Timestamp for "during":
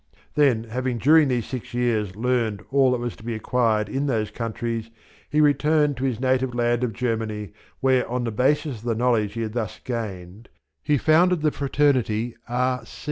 0.97-1.27